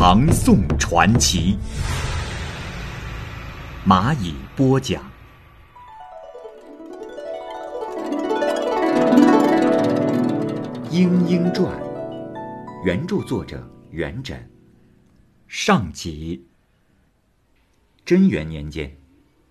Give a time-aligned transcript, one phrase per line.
[0.00, 1.58] 唐宋传奇》，
[3.84, 5.02] 蚂蚁播讲。
[10.92, 11.76] 《莺莺传》，
[12.84, 14.38] 原著作者元稹。
[15.48, 16.46] 上集。
[18.04, 18.96] 贞元年间，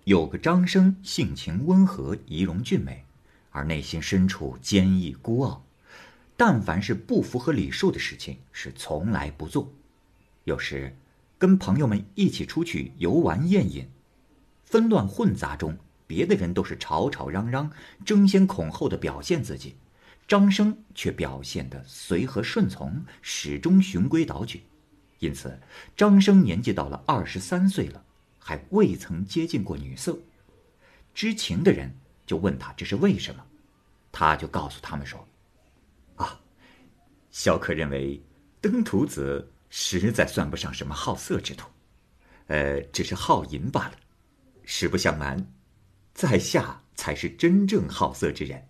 [0.04, 3.04] 有个张生，性情温和，仪容俊美。
[3.50, 5.62] 而内心深处坚毅孤傲，
[6.38, 9.70] 但凡是不符合礼数的事情，是从来不做。
[10.48, 10.96] 有时，
[11.36, 13.86] 跟朋友们一起出去游玩宴饮，
[14.64, 17.70] 纷乱混杂中，别的人都是吵吵嚷嚷、
[18.02, 19.76] 争先恐后的表现自己，
[20.26, 24.62] 张生却表现得随和顺从，始终循规蹈矩。
[25.18, 25.60] 因此，
[25.94, 28.02] 张生年纪到了二十三岁了，
[28.38, 30.18] 还未曾接近过女色。
[31.14, 31.94] 知情的人。
[32.28, 33.42] 就问他这是为什么，
[34.12, 35.26] 他就告诉他们说
[36.16, 36.38] ：“啊，
[37.30, 38.22] 小可认为
[38.60, 41.68] 登徒子实在算不上什么好色之徒，
[42.46, 43.94] 呃，只是好淫罢了。
[44.64, 45.52] 实不相瞒，
[46.14, 48.68] 在下才是真正好色之人。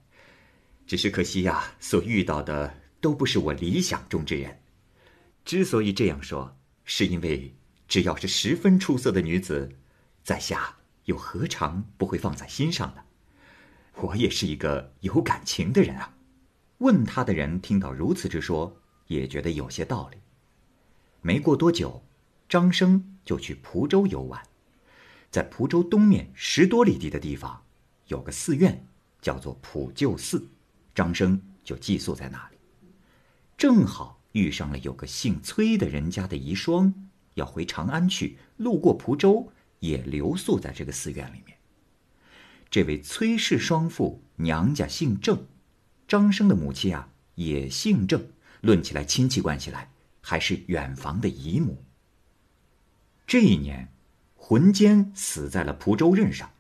[0.86, 4.60] 只是可惜呀，所遇到的都不是我理想中之人。
[5.44, 7.54] 之所以这样说，是因为
[7.86, 9.70] 只要是十分出色的女子，
[10.22, 13.02] 在下又何尝不会放在心上呢？”
[14.00, 16.14] 我也是一个有感情的人啊！
[16.78, 20.18] 问他的人听到如此之说，也觉得有些道理。
[21.20, 22.02] 没过多久，
[22.48, 24.42] 张生就去蒲州游玩，
[25.30, 27.62] 在蒲州东面十多里地的地方，
[28.06, 28.86] 有个寺院，
[29.20, 30.48] 叫做普救寺，
[30.94, 32.56] 张生就寄宿在那里。
[33.56, 36.92] 正好遇上了有个姓崔的人家的遗孀
[37.34, 41.58] 要回长安去，路过蒲州，也留宿在这个寺院里面。
[42.70, 45.46] 这位崔氏双妇娘家姓郑，
[46.06, 48.28] 张生的母亲啊也姓郑，
[48.60, 49.90] 论起来亲戚关系来，
[50.28, 51.82] 还是远房的姨母。
[53.26, 53.88] 这一年，
[54.36, 56.50] 浑坚死在了蒲州任上，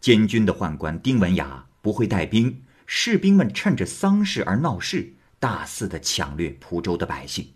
[0.00, 7.52] 监军的宦官丁文雅不会带兵，士兵们趁着丧事而闹事，大肆的抢掠蒲州的百姓。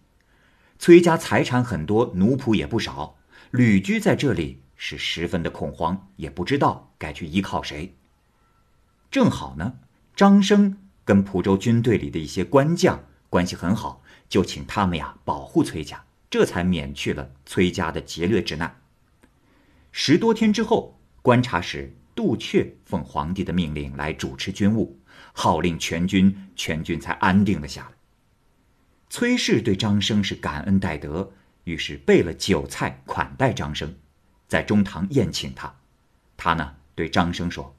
[0.79, 3.17] 崔家财产很多，奴仆也不少，
[3.51, 4.63] 旅居在这里。
[4.77, 7.97] 是十分的恐慌，也不知道该去依靠谁。
[9.11, 9.81] 正好呢，
[10.15, 18.81] 张生跟蒲州军队里的一些官将关系很好，就请他们呀保护崔家，这才免去了崔家的劫掠之难。
[19.93, 24.99] 十多天之后，观察使杜阙奉皇帝的命令来主持军务，
[25.33, 27.93] 号令全军，全军才安定了下来。
[29.11, 31.33] 崔氏对张生是感恩戴德，
[31.65, 33.93] 于是备了酒菜款待张生。
[34.47, 35.75] 在中堂宴请他，
[36.37, 37.75] 他呢对张生说：“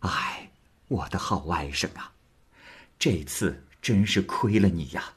[0.00, 0.50] 哎，
[0.88, 2.12] 我的好外甥啊，
[2.98, 5.14] 这次真是亏了你呀！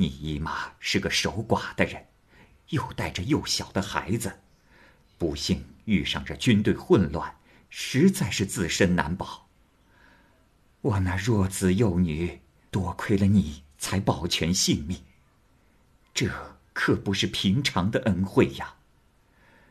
[0.00, 2.06] 你姨妈是个守寡的人，
[2.68, 4.38] 又带着幼小的孩子，
[5.18, 7.34] 不幸遇上这军队混乱，
[7.68, 9.48] 实在是自身难保。
[10.82, 15.02] 我那弱子幼女，多亏了你才保全性命，
[16.14, 16.30] 这
[16.72, 18.76] 可不是平常的恩惠呀！”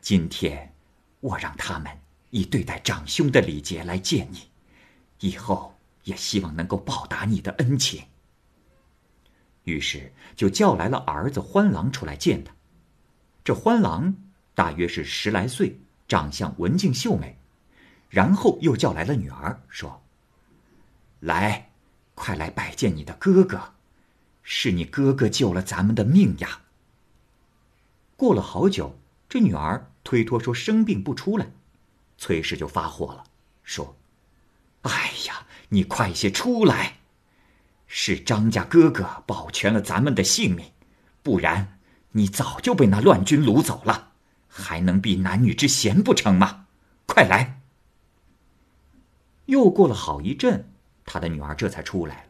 [0.02, 0.74] 今天，
[1.20, 1.90] 我让他们
[2.28, 4.50] 以对待长兄的礼节来见你，
[5.20, 8.04] 以后也希望能够报答你的恩情。
[9.68, 12.52] 于是就叫来了儿子欢郎出来见他。
[13.44, 14.14] 这欢郎
[14.54, 17.36] 大约是十来岁，长相文静秀美。
[18.08, 20.02] 然后又叫来了女儿，说
[21.20, 21.70] ：“来，
[22.14, 23.74] 快来拜见你的哥哥，
[24.42, 26.62] 是你哥哥救了咱们的命呀。”
[28.16, 28.98] 过了好久。
[29.28, 31.50] 这女儿推脱说生病不出来，
[32.16, 33.24] 崔氏就发火了，
[33.62, 33.94] 说
[34.80, 36.97] ：“哎呀，你快些出来！
[37.88, 40.66] 是张家哥哥保全了咱们的性命，
[41.22, 41.78] 不然
[42.12, 44.12] 你早就被那乱军掳走了，
[44.46, 46.66] 还能避男女之嫌不成吗？
[47.06, 47.60] 快来！”
[49.46, 50.70] 又过了好一阵，
[51.06, 52.28] 他的女儿这才出来了。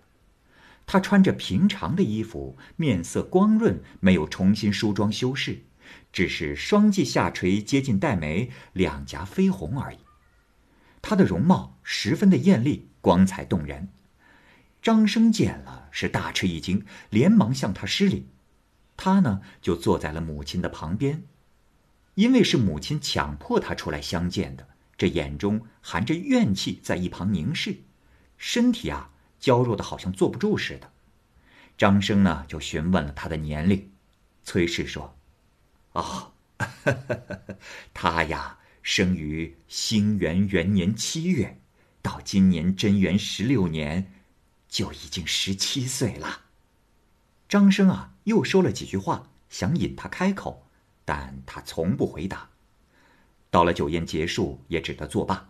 [0.87, 5.65] 她穿着平常的衣服，面色光润，没有重新梳妆修饰。
[6.13, 9.99] 只是双髻下垂，接近黛眉，两颊绯红而已。
[11.03, 13.89] 她的容貌十分的艳丽，光彩动人。
[14.81, 18.27] 张生见了是大吃一惊，连忙向她施礼。
[18.97, 21.23] 他呢就坐在了母亲的旁边，
[22.15, 24.67] 因为是母亲强迫他出来相见的，
[24.97, 27.77] 这眼中含着怨气，在一旁凝视，
[28.37, 30.91] 身体啊娇弱的好像坐不住似的。
[31.77, 33.89] 张生呢就询问了他的年龄，
[34.43, 35.17] 崔氏说
[35.95, 36.33] ：“哦，
[37.95, 41.61] 他呀生于兴元元年七月，
[42.03, 44.13] 到今年贞元十六年，
[44.69, 46.43] 就已经十七岁了。”
[47.49, 50.65] 张生啊又说了几句话，想引他开口。
[51.05, 52.51] 但他从不回答。
[53.51, 55.49] 到了酒宴结束，也只得作罢。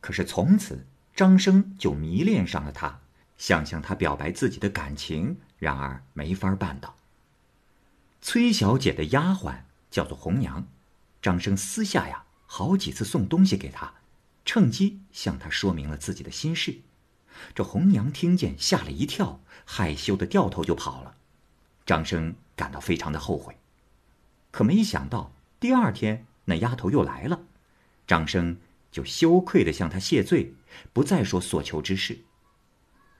[0.00, 3.00] 可是从此，张生就迷恋上了他，
[3.36, 6.96] 想向他表白自己的感情，然而没法办到。
[8.22, 10.66] 崔小姐的丫鬟叫做红娘，
[11.20, 13.92] 张生私下呀好几次送东西给她，
[14.46, 16.80] 趁机向她说明了自己的心事。
[17.54, 21.16] 这红娘听见，吓了一跳，害羞的掉头就跑了。
[21.84, 23.56] 张生感到非常的后悔。
[24.50, 27.40] 可没想到，第二天那丫头又来了，
[28.06, 28.58] 张生
[28.90, 30.54] 就羞愧的向她谢罪，
[30.92, 32.18] 不再说所求之事。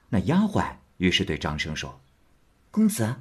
[0.09, 1.99] 那丫鬟于是对张生说
[2.69, 3.15] ：“公子，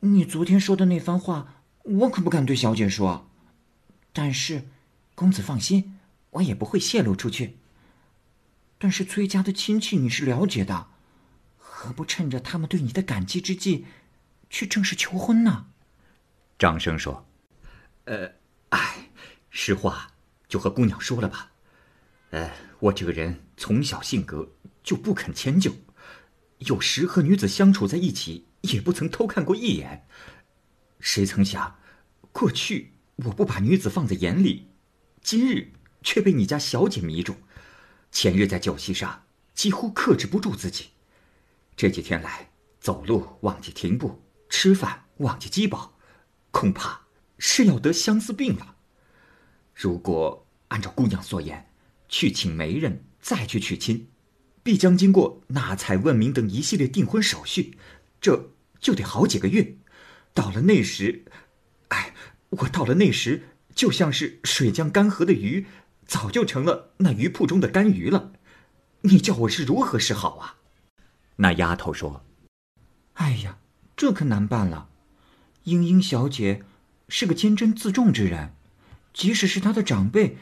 [0.00, 3.26] 你昨天说的那番话，我可不敢对小姐说。
[4.12, 4.68] 但是，
[5.14, 5.98] 公子放心，
[6.32, 7.56] 我也不会泄露出去。
[8.82, 10.88] 但是崔家的亲戚你是了解的，
[11.56, 13.86] 何不趁着他们对你的感激之际，
[14.50, 15.66] 去正式求婚呢？”
[16.58, 17.24] 张生说
[18.06, 18.32] ：“呃，
[18.70, 19.08] 哎，
[19.50, 20.10] 实话
[20.48, 21.52] 就和姑娘说了吧。
[22.30, 22.50] 呃，
[22.80, 24.50] 我这个人从小性格
[24.82, 25.72] 就不肯迁就，
[26.58, 30.08] 有时和女子相处在一起，也不曾偷看过一眼。
[30.98, 31.78] 谁曾想，
[32.32, 34.72] 过去我不把女子放在眼里，
[35.20, 35.70] 今日
[36.02, 37.36] 却被你家小姐迷住。
[38.12, 39.24] 前日在酒席上，
[39.54, 40.90] 几乎克制不住自己。
[41.74, 45.98] 这几天来，走路忘记停步，吃饭忘记饥饱。”
[46.52, 47.06] 恐怕
[47.38, 48.76] 是要得相思病了。
[49.74, 51.70] 如果按照姑娘所言，
[52.06, 54.08] 去请媒人，再去娶亲，
[54.62, 57.78] 必将经过纳采、问名等一系列订婚手续，
[58.20, 59.78] 这就得好几个月。
[60.34, 61.24] 到了那时，
[61.88, 62.14] 哎，
[62.50, 65.66] 我到了那时，就像是水将干涸的鱼，
[66.06, 68.32] 早就成了那鱼铺中的干鱼了。
[69.02, 70.56] 你叫我是如何是好啊？
[71.36, 72.24] 那丫头说
[73.14, 73.58] ：“哎呀，
[73.96, 74.88] 这可难办了。”
[75.64, 76.64] 英英小姐
[77.08, 78.52] 是个坚贞自重之人，
[79.12, 80.36] 即使是她的长辈，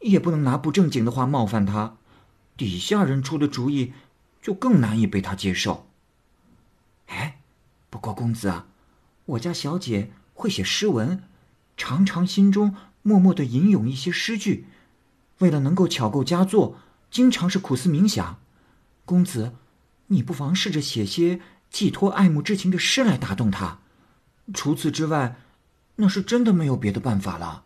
[0.00, 1.96] 也不能拿不正经的话冒犯她。
[2.56, 3.92] 底下人出的主意，
[4.40, 5.88] 就更难以被她接受。
[7.06, 7.40] 哎，
[7.90, 8.66] 不过公子啊，
[9.26, 11.22] 我家小姐会写诗文，
[11.76, 14.66] 常常心中默默的吟咏一些诗句，
[15.38, 16.78] 为了能够巧构佳作，
[17.10, 18.38] 经常是苦思冥想。
[19.04, 19.52] 公子，
[20.08, 21.40] 你不妨试着写些
[21.70, 23.78] 寄托爱慕之情的诗来打动她。
[24.54, 25.36] 除此之外，
[25.96, 27.64] 那是真的没有别的办法了。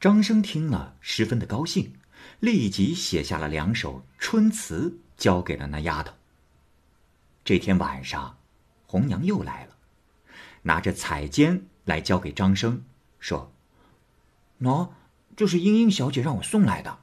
[0.00, 1.94] 张生听了，十分的高兴，
[2.38, 6.14] 立即写下了两首春词，交给了那丫头。
[7.44, 8.38] 这天晚上，
[8.86, 9.74] 红娘又来了，
[10.62, 12.82] 拿着彩笺来交给张生，
[13.18, 13.52] 说
[14.60, 14.88] ：“喏，
[15.40, 16.98] 就是英英小姐让我送来的。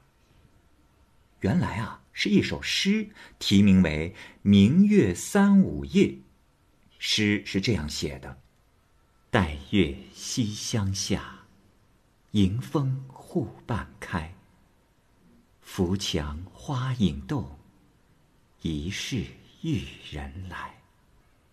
[1.39, 4.13] 原来啊，是一首诗，题名为
[4.43, 6.05] 《明月三五夜》。
[6.99, 8.37] 诗是这样写的。”
[9.31, 11.47] 待月西厢下，
[12.33, 14.35] 迎风户半开。
[15.63, 17.57] 扶墙花影动，
[18.61, 19.25] 疑是
[19.63, 20.75] 玉人来。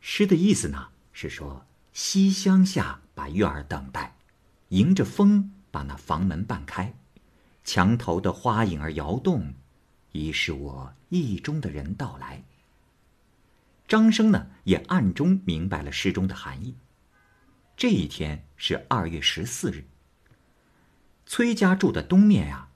[0.02, 1.64] 诗的意思呢，是说
[1.94, 4.14] 西厢下把月儿等待，
[4.68, 6.94] 迎着风把那房门半开，
[7.64, 9.54] 墙头的花影儿摇动，
[10.12, 12.44] 疑是我意中的人到来。
[13.88, 16.76] 张生呢，也暗中明白了诗中的含义。
[17.76, 19.84] 这一天是二月十四日。
[21.26, 22.68] 崔家住的东面啊，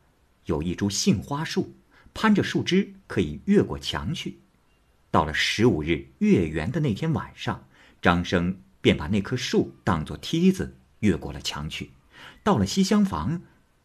[0.46, 1.76] 有一株杏花树，
[2.12, 4.40] 攀着树枝可以越过墙去。
[5.12, 7.64] 到了十五日月圆的那天晚上，
[8.02, 11.92] 张生便把那棵树当作梯子越过了墙去。
[12.48, 13.42] 到了西厢房，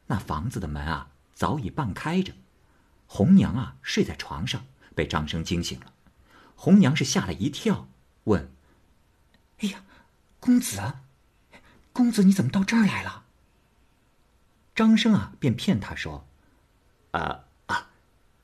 [0.07, 2.31] 那房子的门啊早已半开着。
[3.07, 4.65] 红娘啊睡在床上，
[4.95, 5.91] 被张生惊醒了。
[6.55, 7.89] 红娘是吓了一跳，
[8.23, 8.49] 问
[9.59, 9.83] ：“哎呀，
[10.39, 10.79] 公子。”
[11.91, 13.25] 公子，你怎么到这儿来了？
[14.73, 16.25] 张生啊，便骗他说
[17.11, 17.89] ：“啊啊，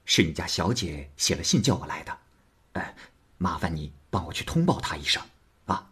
[0.03, 2.17] 是你家小姐写了信叫我来的，
[2.73, 2.93] 呃，
[3.37, 5.23] 麻烦你帮我去通报她一声
[5.67, 5.89] 啊。”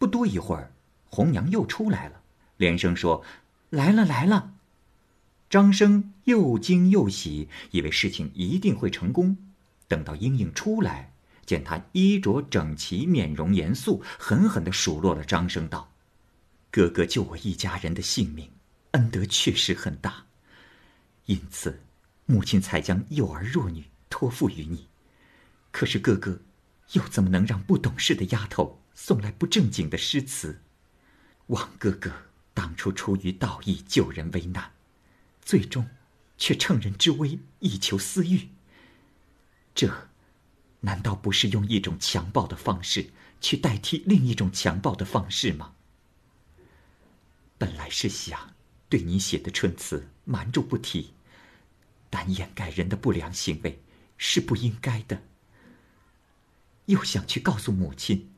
[0.00, 0.72] 不多一会儿，
[1.10, 2.17] 红娘又出来了，
[2.58, 3.24] 连声说
[3.70, 4.52] ：“来了来了。”
[5.48, 9.38] 张生又惊又喜，以为事情一定会成功。
[9.86, 11.14] 等到英英出来，
[11.46, 15.90] 见她衣着整齐，面容严肃，狠狠的数落了张生道。
[16.70, 18.50] 哥哥救我一家人的性命，
[18.90, 20.26] 恩德确实很大，
[21.24, 21.80] 因此
[22.26, 24.88] 母亲才将幼儿弱女托付于你。
[25.70, 26.42] 可是哥哥，
[26.92, 30.60] 又怎么能让不懂事的丫头送来不正经的诗词？
[31.46, 32.12] 望哥哥
[32.58, 34.72] 当初出于道义救人为难，
[35.40, 35.88] 最终
[36.36, 38.48] 却乘人之危以求私欲。
[39.76, 40.08] 这，
[40.80, 43.10] 难道不是用一种强暴的方式
[43.40, 45.76] 去代替另一种强暴的方式吗？
[47.58, 48.56] 本来是想
[48.88, 51.14] 对你写的春词瞒住不提，
[52.10, 53.80] 但掩盖人的不良行为
[54.16, 55.22] 是不应该的。
[56.86, 58.32] 又想去告诉母亲，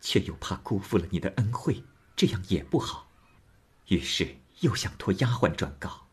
[0.00, 1.82] 却又怕辜负了你的恩惠，
[2.14, 3.07] 这样也不好。
[3.88, 6.08] 于是又想托丫鬟转告，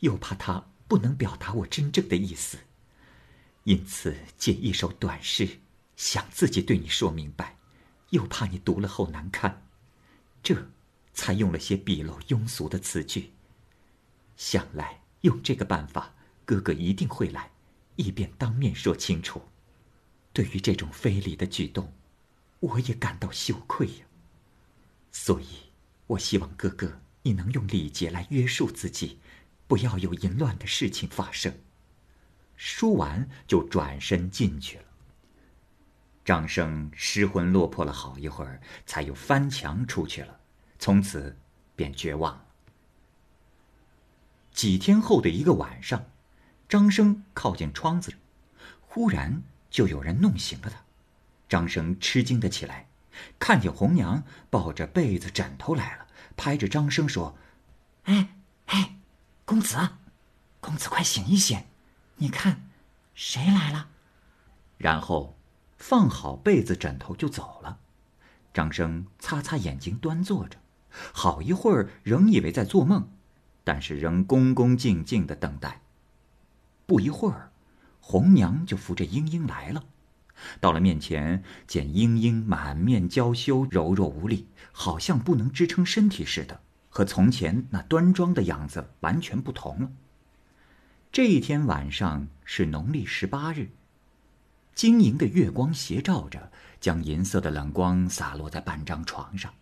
[0.00, 2.58] 又怕她不能表达我真正的意思，
[3.64, 5.60] 因此借一首短诗，
[5.96, 7.56] 想自己对你说明白，
[8.10, 9.66] 又怕你读了后难堪，
[10.42, 10.70] 这
[11.12, 13.32] 才用了些鄙陋庸俗的词句。
[14.36, 16.14] 想来用这个办法，
[16.44, 17.50] 哥哥一定会来，
[17.96, 19.40] 以便当面说清楚。
[20.32, 21.94] 对于这种非礼的举动，
[22.58, 24.04] 我也感到羞愧呀。
[25.12, 25.46] 所以，
[26.08, 29.18] 我希望哥哥你能用礼节来约束自己，
[29.66, 31.52] 不要有淫乱的事情发生。
[32.54, 34.84] 说完，就转身进去了。
[36.24, 40.40] 张生失魂落魄了好一会儿，才又翻墙出去了。
[40.78, 41.36] 从此，
[41.74, 42.44] 便绝望了。
[44.52, 46.06] 几天后的一个晚上，
[46.68, 48.14] 张生靠近窗子，
[48.80, 49.42] 忽然。
[49.70, 50.84] 就有人弄醒了他，
[51.48, 52.86] 张生吃惊的起来，
[53.40, 56.03] 看见红娘抱着被子枕头来了，
[56.36, 57.36] 拍着张生说
[58.04, 58.36] ：“哎
[58.66, 58.96] 哎，
[59.44, 59.76] 公子，
[60.60, 61.64] 公子快醒一醒，
[62.16, 62.68] 你看，
[63.14, 63.88] 谁来了？”
[64.78, 65.38] 然后
[65.76, 67.78] 放好被子枕头就走了。
[68.52, 70.58] 张生擦擦眼睛，端坐着，
[71.12, 73.08] 好一会儿仍以为在做梦，
[73.62, 75.80] 但是仍恭恭敬敬的等待。
[76.86, 77.50] 不一会儿。
[78.06, 79.82] 红娘就扶着莺莺来了，
[80.60, 89.90] 到了面前，见莺莺满面娇羞、柔弱无力，好像不能支撑身体似的，和从前那端庄的样子完全不同了。
[91.12, 93.70] 这一天晚上是农历十八日，
[94.74, 99.52] 晶莹的月光斜照着，将银色的冷光洒落在半张床上。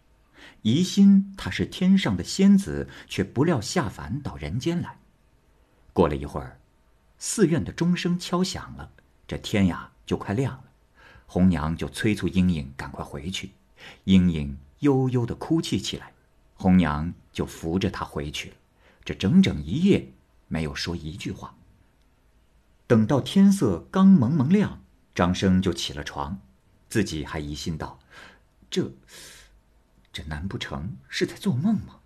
[0.62, 4.98] 疑心她是天上的仙子，却不料下凡到人间来。
[5.92, 6.58] 过了一会儿。
[7.24, 8.90] 寺院的钟声敲响了，
[9.28, 10.64] 这天呀就快亮了。
[11.32, 13.52] 红娘就催促莺莺赶快回去，
[14.04, 16.12] 莺莺悠悠的哭泣起来，
[16.52, 18.56] 红娘就扶着她回去了。
[19.02, 20.12] 这整整一夜
[20.48, 21.56] 没有说一句话。
[22.86, 24.82] 等到天色刚蒙蒙亮，
[25.14, 26.38] 张生就起了床，
[26.90, 27.98] 自己还疑心道
[28.70, 28.92] ：“这，
[30.12, 32.00] 这难不成是在做梦吗？”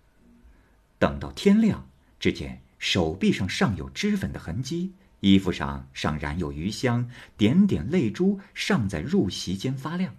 [0.97, 4.93] 等到天亮，只见手臂上尚有脂粉的痕迹。
[5.19, 10.15] 衣服上尚染有余香，点点泪珠尚在入席间发亮。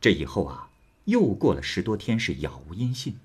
[0.00, 0.70] 这以后啊，
[1.04, 3.18] 又过了十多天，是杳无音信。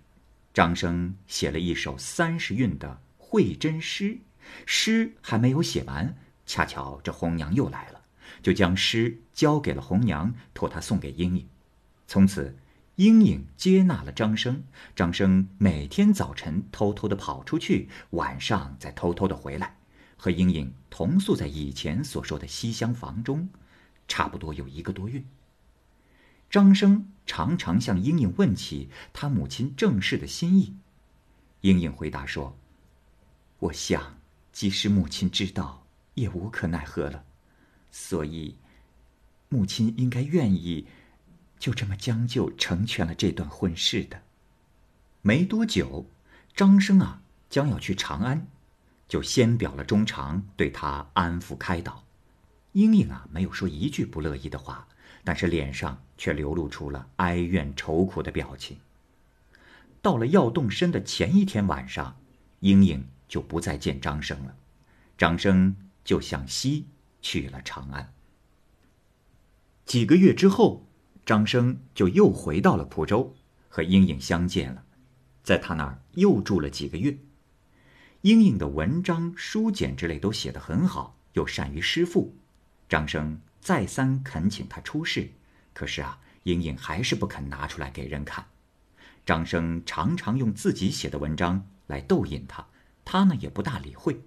[0.54, 4.18] 张生写了一首三十韵的会真诗，
[4.66, 8.02] 诗还没有写完，恰巧这红娘又来了，
[8.42, 11.48] 就将诗交给了红娘，托她送给莺莺。
[12.08, 12.56] 从此。
[12.98, 14.64] 莺莺接纳了张生，
[14.96, 19.78] 张生每天早晨偷偷的跑出去，晚上再偷偷的回来，
[20.16, 23.50] 和莺莺同宿在以前所说的西厢房中，
[24.08, 25.24] 差不多有一个多月。
[26.52, 30.76] 张生常常向莺莺问起他母亲郑氏的心意，
[31.62, 32.56] 莺莺回答说
[33.58, 34.20] ：“我想，
[34.52, 35.84] 即使母亲知道，
[36.14, 37.24] 也无可奈何了，
[37.90, 38.56] 所以，
[39.50, 40.86] 母亲应该愿意。”
[41.64, 44.22] 就这么将就成全了这段婚事的。
[45.22, 46.06] 没多久，
[46.54, 48.48] 张生啊将要去长安，
[49.08, 52.04] 就先表了衷肠，对他安抚开导。
[52.74, 54.86] 莺莺啊没有说一句不乐意的话，
[55.24, 58.76] 但是脸上却流露出了哀怨愁苦的表情。
[60.02, 62.18] 到了要动身的前一天晚上，
[62.60, 64.54] 莺莺就不再见张生了，
[65.18, 66.88] 张生就向西
[67.22, 68.12] 去了长安。
[69.86, 70.86] 几个月之后。
[71.26, 73.34] 张生就又回到了蒲州，
[73.70, 74.84] 和莺莺相见了，
[75.42, 77.18] 在他那儿又住了几个月。
[78.22, 82.36] 莺莺的文章、书简之类都写得很好，又善于诗赋。
[82.90, 85.32] 张生再三恳请他出示，
[85.74, 88.46] 可是啊，莺莺还是不肯拿出来给人看。
[89.26, 92.68] 张生常常用自己写的文章来逗引他，
[93.06, 94.22] 他呢也不大理会。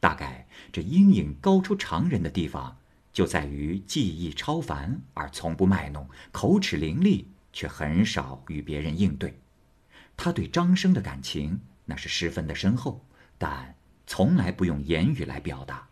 [0.00, 2.78] 大概这莺莺高出常人的地方。
[3.14, 9.40] 就在于技艺超凡而从不卖弄，口齿伶俐却很少与别人应对。
[10.16, 13.06] 他对张生的感情那是十分的深厚，
[13.38, 15.88] 但从来不用言语来表达，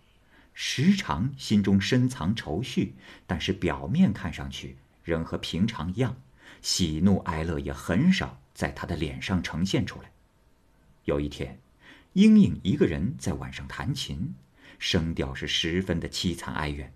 [0.52, 6.16] 时常心中深藏愁绪，但是表面看上去仍和平常一样，
[6.60, 10.10] 喜怒哀乐也很少在他的脸上呈现出来。
[11.04, 11.60] 有一天，
[12.14, 14.34] 莺莺一个人在晚上弹琴，
[14.80, 16.92] 声调是十分的凄惨哀怨。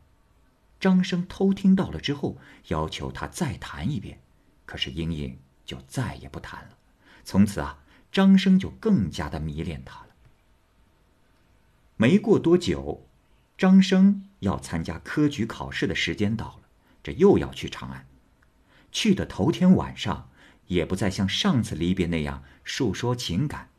[0.79, 2.37] 张生偷听到了之后，
[2.69, 4.21] 要求他再弹一遍，
[4.65, 6.77] 可是莺莺就再也不弹了。
[7.25, 10.07] 从此啊，张生就更加的迷恋她了。
[11.97, 13.07] 没过多久，
[13.57, 16.69] 张生要参加科举考试的时间到了，
[17.03, 18.07] 这又要去长安。
[18.93, 20.31] 去的头天晚上，
[20.67, 23.71] 也不再像上次离别那样述说情感，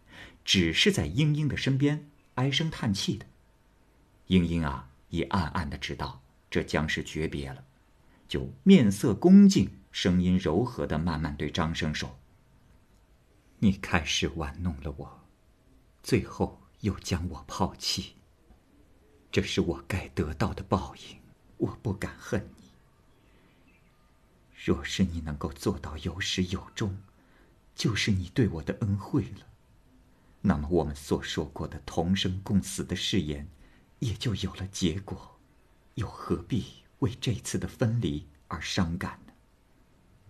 [0.44, 3.26] 只是在莺莺的身边唉声叹气的。
[4.28, 7.64] 莺莺啊，也暗暗的知道这将是诀别了，
[8.28, 12.18] 就面色恭敬，声音柔和的慢慢对张生说。
[13.60, 15.28] 你开始玩弄了我，
[16.04, 18.14] 最后又将我抛弃。
[19.32, 21.20] 这是我该得到的报应，
[21.58, 22.72] 我不敢恨你。
[24.64, 26.98] 若是你能够做到有始有终，
[27.76, 29.48] 就是你对我的恩惠了。
[30.42, 33.48] 那么我们所说过的同生共死的誓言，
[34.00, 35.37] 也就有了结果，
[35.98, 39.34] 又何必为这次的分离而伤感呢？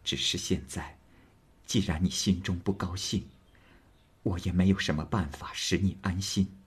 [0.03, 0.97] 只是现在。
[1.65, 3.27] 既然你心中不高兴，
[4.23, 6.57] 我也没有什么办法使你安心。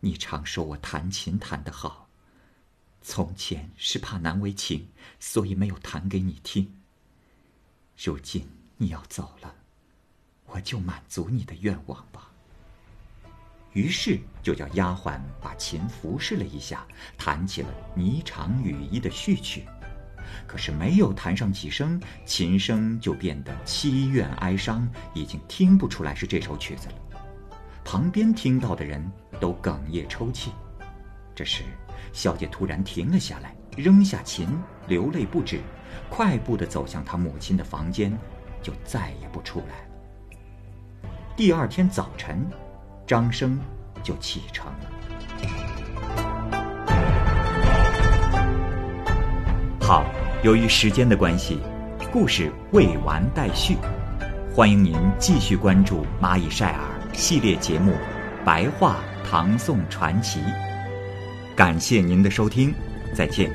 [0.00, 2.10] 你常说我弹琴弹得好，
[3.00, 6.76] 从前是怕难为情，所以没有弹给你听。
[7.96, 9.54] 如今你要走了，
[10.44, 12.27] 我就满足你的愿望吧。
[13.78, 16.84] 于是就叫丫鬟把琴服侍了一下，
[17.16, 17.68] 弹起了
[17.98, 19.62] 《霓裳羽衣》的序曲。
[20.48, 26.94] 可是没有弹上几声，琴声就变得凄怨哀伤，已经听不出来是这首曲子了。
[27.84, 29.00] 旁边听到的人
[29.38, 30.50] 都哽咽抽泣。
[31.32, 31.62] 这时，
[32.12, 34.48] 小姐突然停了下来，扔下琴，
[34.88, 35.60] 流泪不止，
[36.10, 38.12] 快步的走向她母亲的房间，
[38.60, 41.10] 就再也不出来了。
[41.36, 42.44] 第二天早晨，
[43.08, 43.58] 张生
[44.04, 44.86] 就启程了。
[49.80, 50.04] 好。
[50.44, 51.58] 由于时间的关系，
[52.12, 53.76] 故事未完待续，
[54.54, 56.84] 欢迎您继续关注《蚂蚁晒尔》
[57.18, 57.90] 系列节目
[58.44, 60.38] 《白话唐宋传奇》。
[61.56, 62.72] 感谢您的收听，
[63.12, 63.50] 再见。